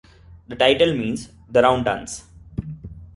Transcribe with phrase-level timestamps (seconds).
[0.47, 2.23] The title means "the round-dance".